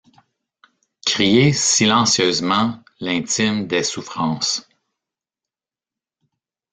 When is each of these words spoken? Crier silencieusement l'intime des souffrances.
Crier 1.05 1.53
silencieusement 1.53 2.83
l'intime 3.01 3.67
des 3.67 3.83
souffrances. 3.83 4.67